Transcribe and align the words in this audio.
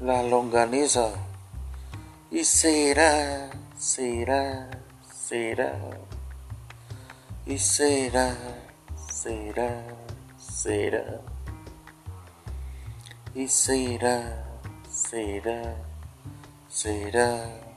la 0.00 0.22
longaniza. 0.22 1.12
Y 2.30 2.44
será, 2.44 3.50
será, 3.78 4.70
será. 5.12 5.78
Y 7.46 7.58
será, 7.58 8.36
será, 9.10 9.84
será. 10.38 11.20
Y 13.34 13.46
será, 13.48 14.44
será, 14.90 15.76
será. 16.68 17.70